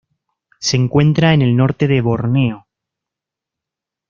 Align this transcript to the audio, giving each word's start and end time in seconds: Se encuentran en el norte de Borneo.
Se 0.57 0.77
encuentran 0.77 1.33
en 1.33 1.41
el 1.43 1.55
norte 1.55 1.87
de 1.87 2.01
Borneo. 2.01 2.65